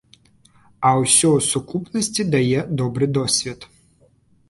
А 0.87 0.89
ўсё 1.01 1.27
ў 1.37 1.39
сукупнасці 1.51 2.27
дае 2.33 2.59
добры 2.83 3.13
досвед. 3.23 3.73